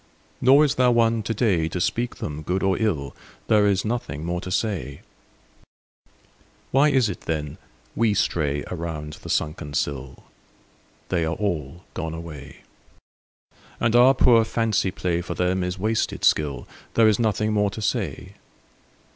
[0.41, 3.15] Nor is there one today To speak them good or ill:
[3.45, 5.01] There is nothing more to say.
[6.71, 7.59] Why is it then
[7.95, 10.23] we stray Around the sunken sill?
[11.09, 12.61] They are all gone away.
[13.79, 17.81] And our poor fancy play For them is wasted skill: There is nothing more to
[17.83, 18.33] say.